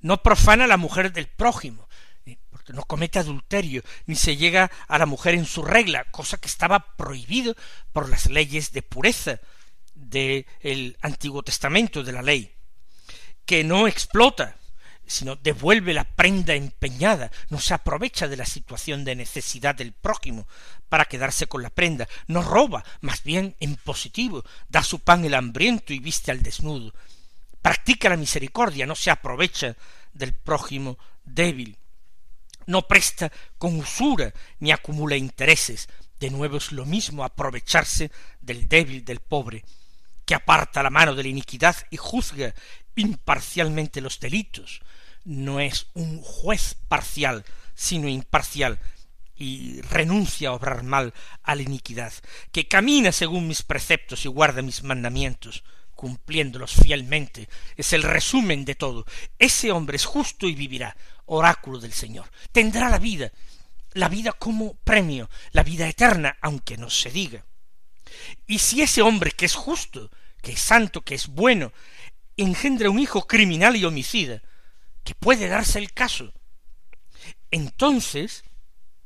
no 0.02 0.22
profana 0.22 0.68
la 0.68 0.78
mujer 0.78 1.12
del 1.12 1.28
prójimo, 1.28 1.87
no 2.74 2.84
comete 2.84 3.20
adulterio, 3.20 3.84
ni 4.06 4.16
se 4.16 4.38
llega 4.38 4.72
a 4.88 4.98
la 4.98 5.06
mujer 5.06 5.36
en 5.36 5.46
su 5.46 5.64
regla, 5.64 6.06
cosa 6.12 6.38
que 6.38 6.48
estaba 6.48 6.96
prohibido 6.96 7.56
por 7.94 8.10
las 8.10 8.28
leyes 8.28 8.72
de 8.72 8.82
pureza 8.82 9.40
del 9.96 10.98
Antiguo 11.02 11.44
Testamento, 11.44 12.04
de 12.04 12.12
la 12.12 12.22
ley, 12.22 12.54
que 13.46 13.64
no 13.64 13.88
explota, 13.88 14.58
sino 15.06 15.36
devuelve 15.38 15.94
la 15.94 16.04
prenda 16.04 16.54
empeñada, 16.54 17.32
no 17.50 17.60
se 17.60 17.74
aprovecha 17.74 18.28
de 18.28 18.38
la 18.38 18.46
situación 18.46 19.06
de 19.06 19.16
necesidad 19.16 19.74
del 19.74 19.94
prójimo 19.94 20.48
para 20.90 21.06
quedarse 21.06 21.48
con 21.48 21.64
la 21.64 21.70
prenda, 21.70 22.08
no 22.28 22.42
roba, 22.42 22.84
más 23.02 23.24
bien 23.24 23.56
en 23.60 23.78
positivo, 23.78 24.44
da 24.68 24.84
su 24.84 25.00
pan 25.00 25.26
el 25.26 25.34
hambriento 25.34 25.94
y 25.94 26.00
viste 26.00 26.32
al 26.32 26.44
desnudo, 26.44 26.94
practica 27.62 28.10
la 28.10 28.18
misericordia, 28.18 28.86
no 28.86 28.96
se 28.96 29.10
aprovecha 29.10 29.76
del 30.14 30.34
prójimo 30.34 30.98
débil, 31.24 31.78
no 32.68 32.88
presta 32.88 33.32
con 33.58 33.80
usura 33.80 34.34
ni 34.60 34.72
acumula 34.72 35.16
intereses. 35.16 35.90
De 36.20 36.30
nuevo 36.30 36.58
es 36.58 36.72
lo 36.72 36.86
mismo 36.86 37.24
aprovecharse 37.24 38.12
del 38.40 38.68
débil, 38.68 39.04
del 39.04 39.20
pobre, 39.20 39.66
que 40.26 40.36
aparta 40.36 40.84
la 40.84 40.90
mano 40.90 41.16
de 41.16 41.24
la 41.24 41.30
iniquidad 41.30 41.76
y 41.90 41.98
juzga 41.98 42.54
imparcialmente 42.96 44.02
los 44.02 44.20
delitos. 44.20 44.82
No 45.24 45.60
es 45.60 45.88
un 45.94 46.22
juez 46.22 46.76
parcial, 46.88 47.44
sino 47.74 48.08
imparcial, 48.08 48.80
y 49.38 49.82
renuncia 49.82 50.50
a 50.50 50.54
obrar 50.54 50.84
mal 50.84 51.14
a 51.44 51.56
la 51.56 51.62
iniquidad, 51.62 52.12
que 52.52 52.68
camina 52.68 53.12
según 53.12 53.48
mis 53.48 53.62
preceptos 53.62 54.26
y 54.26 54.28
guarda 54.28 54.62
mis 54.62 54.84
mandamientos, 54.84 55.64
cumpliéndolos 55.96 56.74
fielmente. 56.74 57.48
Es 57.76 57.94
el 57.94 58.04
resumen 58.04 58.66
de 58.66 58.76
todo. 58.76 59.06
Ese 59.38 59.72
hombre 59.72 59.98
es 59.98 60.06
justo 60.06 60.48
y 60.48 60.56
vivirá, 60.56 60.98
oráculo 61.28 61.80
del 61.80 61.94
Señor. 61.94 62.30
Tendrá 62.52 62.90
la 62.90 63.00
vida, 63.00 63.32
la 63.94 64.10
vida 64.10 64.34
como 64.34 64.76
premio, 64.76 65.30
la 65.52 65.64
vida 65.64 65.88
eterna, 65.88 66.38
aunque 66.42 66.78
no 66.78 66.90
se 66.90 67.12
diga. 67.12 67.46
Y 68.46 68.60
si 68.60 68.82
ese 68.82 69.02
hombre 69.02 69.32
que 69.32 69.46
es 69.46 69.56
justo, 69.56 70.10
que 70.42 70.54
es 70.54 70.60
santo, 70.60 71.02
que 71.02 71.16
es 71.16 71.28
bueno, 71.28 71.72
engendra 72.36 72.90
un 72.90 73.00
hijo 73.00 73.28
criminal 73.28 73.76
y 73.76 73.86
homicida, 73.86 74.42
que 75.04 75.16
puede 75.16 75.48
darse 75.48 75.80
el 75.80 75.94
caso, 75.94 76.34
entonces 77.52 78.44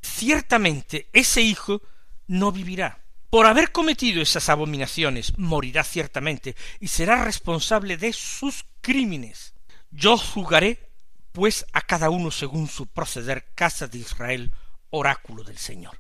ciertamente 0.02 1.10
ese 1.14 1.42
hijo 1.42 1.82
no 2.28 2.52
vivirá. 2.52 3.04
Por 3.30 3.46
haber 3.46 3.72
cometido 3.72 4.22
esas 4.22 4.50
abominaciones, 4.50 5.38
morirá 5.38 5.84
ciertamente 5.84 6.56
y 6.80 6.90
será 6.90 7.24
responsable 7.24 7.96
de 7.96 8.12
sus 8.12 8.66
crímenes. 8.82 9.54
Yo 9.90 10.18
juzgaré 10.18 10.91
pues 11.32 11.66
a 11.74 11.82
cada 11.82 12.10
uno 12.10 12.32
según 12.32 12.68
su 12.68 12.88
proceder, 12.88 13.52
casa 13.56 13.88
de 13.88 14.00
Israel, 14.00 14.52
oráculo 14.90 15.44
del 15.44 15.58
Señor. 15.58 16.00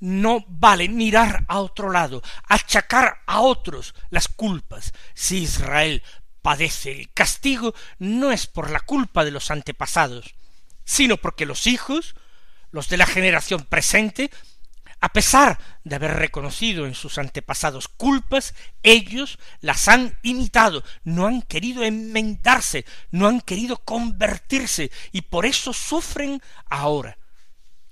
No 0.00 0.44
vale 0.48 0.88
mirar 0.88 1.44
a 1.48 1.60
otro 1.60 1.90
lado, 1.90 2.22
achacar 2.48 3.22
a 3.26 3.40
otros 3.40 3.94
las 4.10 4.28
culpas. 4.28 4.92
Si 5.14 5.38
Israel 5.38 6.02
padece 6.42 6.90
el 6.90 7.12
castigo, 7.12 7.72
no 7.98 8.32
es 8.32 8.46
por 8.48 8.70
la 8.70 8.80
culpa 8.80 9.24
de 9.24 9.30
los 9.30 9.50
antepasados, 9.50 10.34
sino 10.84 11.16
porque 11.16 11.46
los 11.46 11.66
hijos 11.66 12.14
Los 12.72 12.88
de 12.88 12.96
la 12.96 13.04
generación 13.04 13.64
presente, 13.64 14.30
a 15.02 15.08
pesar 15.08 15.58
de 15.82 15.96
haber 15.96 16.12
reconocido 16.12 16.86
en 16.86 16.94
sus 16.94 17.18
antepasados 17.18 17.88
culpas, 17.88 18.54
ellos 18.84 19.40
las 19.60 19.88
han 19.88 20.16
imitado, 20.22 20.84
no 21.02 21.26
han 21.26 21.42
querido 21.42 21.82
enmendarse, 21.82 22.84
no 23.10 23.26
han 23.26 23.40
querido 23.40 23.78
convertirse, 23.78 24.92
y 25.10 25.22
por 25.22 25.44
eso 25.44 25.72
sufren 25.72 26.40
ahora 26.70 27.18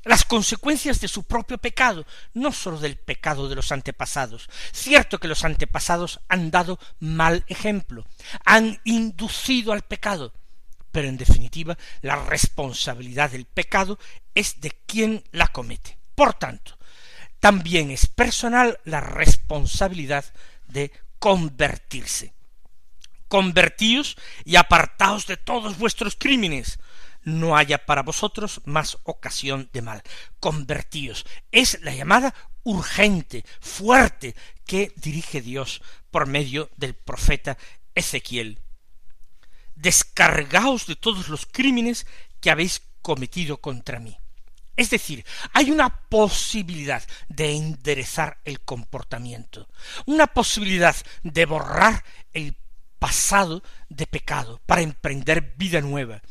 las 0.04 0.24
consecuencias 0.24 1.00
de 1.00 1.08
su 1.08 1.24
propio 1.24 1.58
pecado, 1.58 2.06
no 2.32 2.52
sólo 2.52 2.78
del 2.78 2.96
pecado 2.96 3.48
de 3.48 3.56
los 3.56 3.72
antepasados. 3.72 4.48
Cierto 4.72 5.18
que 5.18 5.26
los 5.26 5.44
antepasados 5.44 6.20
han 6.28 6.52
dado 6.52 6.78
mal 7.00 7.44
ejemplo, 7.48 8.06
han 8.44 8.80
inducido 8.84 9.72
al 9.72 9.82
pecado, 9.82 10.32
pero 10.92 11.08
en 11.08 11.16
definitiva 11.16 11.76
la 12.02 12.14
responsabilidad 12.24 13.32
del 13.32 13.46
pecado 13.46 13.98
es 14.32 14.60
de 14.60 14.70
quien 14.86 15.24
la 15.32 15.48
comete. 15.48 15.98
Por 16.14 16.34
tanto, 16.34 16.78
también 17.40 17.90
es 17.90 18.06
personal 18.06 18.78
la 18.84 19.00
responsabilidad 19.00 20.24
de 20.68 20.92
convertirse. 21.18 22.34
Convertíos 23.28 24.16
y 24.44 24.56
apartaos 24.56 25.26
de 25.26 25.36
todos 25.36 25.78
vuestros 25.78 26.16
crímenes, 26.16 26.78
no 27.22 27.56
haya 27.56 27.84
para 27.84 28.02
vosotros 28.02 28.60
más 28.64 28.98
ocasión 29.04 29.68
de 29.72 29.82
mal. 29.82 30.02
Convertíos. 30.38 31.26
Es 31.52 31.80
la 31.82 31.94
llamada 31.94 32.34
urgente, 32.62 33.44
fuerte, 33.60 34.34
que 34.66 34.92
dirige 34.96 35.40
Dios 35.40 35.82
por 36.10 36.26
medio 36.26 36.70
del 36.76 36.94
profeta 36.94 37.56
Ezequiel. 37.94 38.60
Descargaos 39.74 40.86
de 40.86 40.96
todos 40.96 41.28
los 41.28 41.46
crímenes 41.46 42.06
que 42.40 42.50
habéis 42.50 42.82
cometido 43.02 43.58
contra 43.58 43.98
mí. 43.98 44.16
Es 44.80 44.88
decir, 44.88 45.26
hay 45.52 45.70
una 45.70 45.90
posibilidad 46.08 47.06
de 47.28 47.54
enderezar 47.54 48.38
el 48.46 48.62
comportamiento, 48.62 49.68
una 50.06 50.26
posibilidad 50.26 50.96
de 51.22 51.44
borrar 51.44 52.02
el 52.32 52.56
pasado 52.98 53.62
de 53.90 54.06
pecado 54.06 54.58
para 54.64 54.80
emprender 54.80 55.52
vida 55.58 55.82
nueva, 55.82 56.22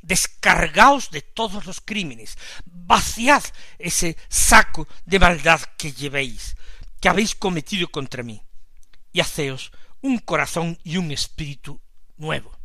descargaos 0.00 1.10
de 1.10 1.22
todos 1.22 1.66
los 1.66 1.80
crímenes, 1.80 2.38
vaciad 2.66 3.42
ese 3.80 4.16
saco 4.28 4.86
de 5.04 5.18
maldad 5.18 5.60
que 5.76 5.90
llevéis, 5.90 6.54
que 7.00 7.08
habéis 7.08 7.34
cometido 7.34 7.88
contra 7.88 8.22
mí, 8.22 8.40
y 9.12 9.18
haceos 9.18 9.72
un 10.02 10.18
corazón 10.18 10.78
y 10.84 10.98
un 10.98 11.10
espíritu 11.10 11.80
nuevo. 12.16 12.56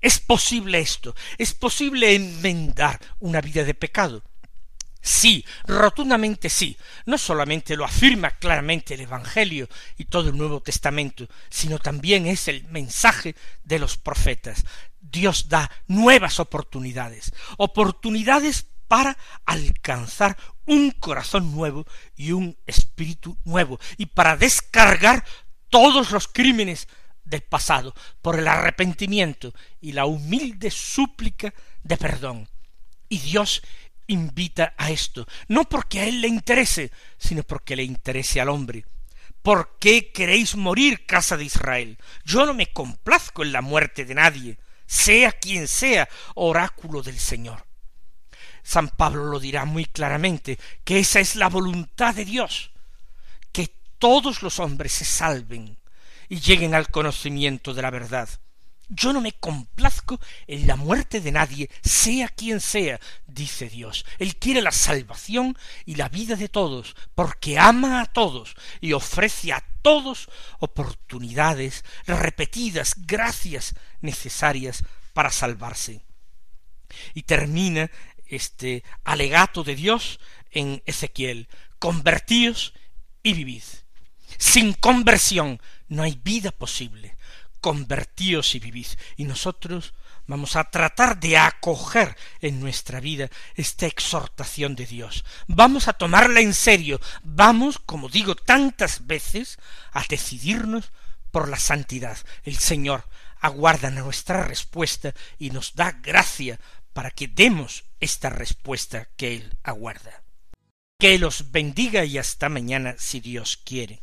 ¿Es 0.00 0.20
posible 0.20 0.78
esto? 0.78 1.16
¿Es 1.36 1.52
posible 1.52 2.14
enmendar 2.14 3.00
una 3.18 3.40
vida 3.40 3.64
de 3.64 3.74
pecado? 3.74 4.22
Sí, 5.02 5.44
rotundamente 5.64 6.48
sí. 6.48 6.76
No 7.06 7.18
solamente 7.18 7.76
lo 7.76 7.84
afirma 7.84 8.30
claramente 8.30 8.94
el 8.94 9.00
Evangelio 9.00 9.68
y 9.98 10.04
todo 10.04 10.30
el 10.30 10.38
Nuevo 10.38 10.62
Testamento, 10.62 11.26
sino 11.50 11.80
también 11.80 12.26
es 12.26 12.46
el 12.46 12.64
mensaje 12.68 13.34
de 13.64 13.80
los 13.80 13.96
profetas. 13.96 14.64
Dios 15.00 15.48
da 15.48 15.68
nuevas 15.88 16.38
oportunidades, 16.38 17.32
oportunidades 17.58 18.66
para 18.86 19.18
alcanzar 19.44 20.36
un 20.66 20.92
corazón 20.92 21.52
nuevo 21.52 21.84
y 22.14 22.30
un 22.30 22.56
espíritu 22.66 23.36
nuevo, 23.44 23.80
y 23.96 24.06
para 24.06 24.36
descargar 24.36 25.24
todos 25.68 26.12
los 26.12 26.28
crímenes 26.28 26.86
del 27.24 27.42
pasado 27.42 27.94
por 28.20 28.38
el 28.38 28.46
arrepentimiento 28.46 29.52
y 29.80 29.92
la 29.92 30.04
humilde 30.04 30.70
súplica 30.70 31.52
de 31.82 31.96
perdón. 31.96 32.48
Y 33.08 33.18
Dios 33.18 33.62
invita 34.06 34.74
a 34.76 34.90
esto, 34.90 35.26
no 35.48 35.64
porque 35.68 36.00
a 36.00 36.06
él 36.06 36.20
le 36.20 36.28
interese, 36.28 36.90
sino 37.18 37.42
porque 37.42 37.76
le 37.76 37.84
interese 37.84 38.40
al 38.40 38.48
hombre. 38.48 38.84
¿Por 39.42 39.76
qué 39.78 40.12
queréis 40.12 40.54
morir, 40.54 41.04
casa 41.04 41.36
de 41.36 41.44
Israel? 41.44 41.98
Yo 42.24 42.46
no 42.46 42.54
me 42.54 42.72
complazco 42.72 43.42
en 43.42 43.52
la 43.52 43.60
muerte 43.60 44.04
de 44.04 44.14
nadie, 44.14 44.58
sea 44.86 45.32
quien 45.32 45.66
sea, 45.66 46.08
oráculo 46.34 47.02
del 47.02 47.18
Señor. 47.18 47.66
San 48.62 48.88
Pablo 48.88 49.24
lo 49.24 49.40
dirá 49.40 49.64
muy 49.64 49.84
claramente, 49.86 50.58
que 50.84 51.00
esa 51.00 51.18
es 51.18 51.34
la 51.34 51.48
voluntad 51.48 52.14
de 52.14 52.24
Dios, 52.24 52.70
que 53.50 53.68
todos 53.98 54.42
los 54.42 54.60
hombres 54.60 54.92
se 54.92 55.04
salven 55.04 55.78
y 56.28 56.40
lleguen 56.40 56.74
al 56.74 56.88
conocimiento 56.88 57.74
de 57.74 57.82
la 57.82 57.90
verdad. 57.90 58.28
Yo 58.94 59.14
no 59.14 59.22
me 59.22 59.32
complazco 59.32 60.20
en 60.46 60.66
la 60.66 60.76
muerte 60.76 61.22
de 61.22 61.32
nadie, 61.32 61.70
sea 61.82 62.28
quien 62.28 62.60
sea, 62.60 63.00
dice 63.26 63.70
Dios. 63.70 64.04
Él 64.18 64.36
quiere 64.36 64.60
la 64.60 64.70
salvación 64.70 65.56
y 65.86 65.94
la 65.94 66.10
vida 66.10 66.36
de 66.36 66.50
todos, 66.50 66.94
porque 67.14 67.58
ama 67.58 68.02
a 68.02 68.06
todos 68.06 68.54
y 68.82 68.92
ofrece 68.92 69.54
a 69.54 69.64
todos 69.80 70.28
oportunidades 70.58 71.86
repetidas, 72.06 72.92
gracias 72.98 73.74
necesarias 74.02 74.84
para 75.14 75.30
salvarse. 75.30 76.02
Y 77.14 77.22
termina 77.22 77.90
este 78.26 78.84
alegato 79.04 79.64
de 79.64 79.74
Dios 79.74 80.20
en 80.50 80.82
Ezequiel, 80.84 81.48
convertíos 81.78 82.74
y 83.22 83.32
vivid. 83.32 83.62
Sin 84.36 84.74
conversión 84.74 85.62
no 85.88 86.02
hay 86.02 86.20
vida 86.22 86.50
posible 86.50 87.16
convertíos 87.62 88.54
y 88.54 88.58
vivid. 88.58 88.88
Y 89.16 89.24
nosotros 89.24 89.94
vamos 90.26 90.56
a 90.56 90.64
tratar 90.64 91.18
de 91.18 91.38
acoger 91.38 92.14
en 92.40 92.60
nuestra 92.60 93.00
vida 93.00 93.30
esta 93.54 93.86
exhortación 93.86 94.74
de 94.76 94.84
Dios. 94.84 95.24
Vamos 95.46 95.88
a 95.88 95.94
tomarla 95.94 96.40
en 96.40 96.52
serio. 96.52 97.00
Vamos, 97.22 97.78
como 97.78 98.10
digo 98.10 98.34
tantas 98.34 99.06
veces, 99.06 99.58
a 99.92 100.04
decidirnos 100.06 100.92
por 101.30 101.48
la 101.48 101.58
santidad. 101.58 102.18
El 102.44 102.58
Señor 102.58 103.04
aguarda 103.40 103.90
nuestra 103.90 104.44
respuesta 104.44 105.14
y 105.38 105.50
nos 105.50 105.74
da 105.74 105.92
gracia 105.92 106.60
para 106.92 107.10
que 107.10 107.28
demos 107.28 107.84
esta 108.00 108.28
respuesta 108.28 109.08
que 109.16 109.36
Él 109.36 109.56
aguarda. 109.62 110.22
Que 110.98 111.18
los 111.18 111.52
bendiga 111.52 112.04
y 112.04 112.18
hasta 112.18 112.48
mañana 112.48 112.96
si 112.98 113.20
Dios 113.20 113.56
quiere. 113.56 114.02